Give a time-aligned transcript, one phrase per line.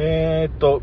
[0.00, 0.80] えー、っと、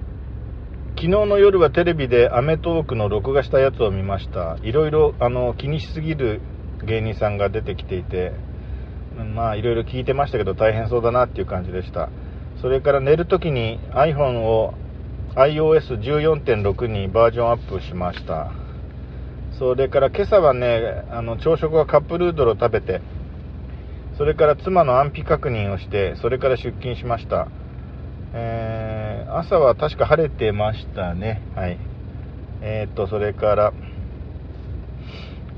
[0.96, 4.58] 昨日の夜はテレビでアメトーークの録画したやつを見ました。
[4.62, 6.42] いろいろあの気にしすぎる
[6.86, 8.34] 芸人さんが出てきていて、
[9.34, 12.10] まあいろいろ聞いてましたけど大変そうだなっていう感じでした。
[12.62, 14.74] それから寝るときに iPhone を
[15.36, 18.52] iOS14.6 にバージョンアップしました。
[19.58, 23.00] それから今朝はね、あの朝食はカップヌードルを食べて、
[24.18, 27.48] それから妻の安否確認をして、それから出勤しました。
[28.38, 28.95] えー、
[29.28, 31.42] 朝は確か晴れてましたね。
[31.56, 31.78] はい。
[32.62, 33.74] えー、と、それから、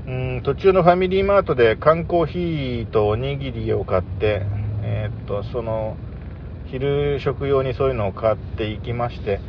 [0.06, 4.46] うん途中のファミリーマートで缶コーヒーとおにぎりを買って、
[4.82, 5.96] えー、と、その、
[6.70, 9.40] 昼食用にそういうのを買っていきまして、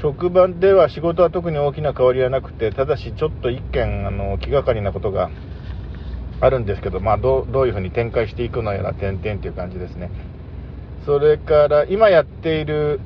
[0.00, 5.30] 職場では仕事は特に大きな変わりはなくて、ただしちょっと一件、あの、気がかりなことが
[6.40, 10.10] あるんですけど、まあ、どういうふうに展開していくのやら、点々という感じですね。
[11.04, 13.00] それから今やっている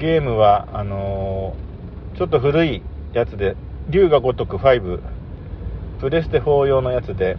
[0.00, 3.54] ゲームはあのー、ちょっと古いやつで
[3.90, 4.98] 龍が如く5
[6.00, 7.36] プレステ4用のやつで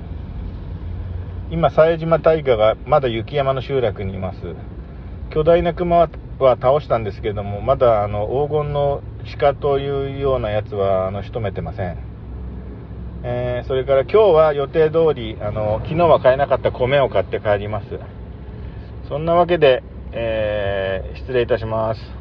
[1.50, 4.38] 今冴島大河がまだ雪山の集落にいます。
[5.32, 9.02] 巨大な熊は倒したんですけどもまだあの黄金の
[9.40, 11.98] 鹿というようなやつはあの仕留めてません。
[13.24, 17.88] えー、それから今日は予定通りあの昨日は買えなかった米を買って帰ります。
[19.10, 22.21] そんなわけで、えー、失礼いたします。